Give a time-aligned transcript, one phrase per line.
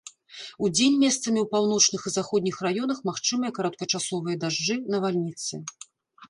[0.67, 5.63] Удзень месцамі ў паўночных і заходніх раёнах магчымыя кароткачасовыя дажджы, навальніцы.